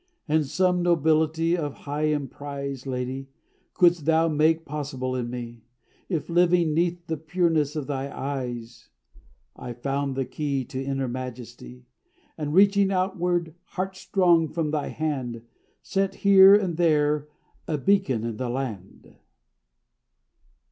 [0.27, 3.29] And some nobility of high emprise, Lady,
[3.75, 5.61] couldst thou make possible in me;
[6.09, 8.89] If living 'neath the pureness of thy eyes,
[9.55, 11.85] I found the key to inner majesty;
[12.35, 15.43] And reaching outward, heart strong, from thy hand,
[15.83, 17.27] Set here and there
[17.67, 19.17] a beacon in the land.